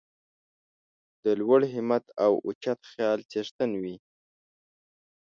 د 1.23 1.25
لوړ 1.39 1.61
همت 1.73 2.05
او 2.25 2.33
اوچت 2.45 2.79
خیال 2.91 3.19
څښتن 3.31 3.71
وي. 3.81 3.95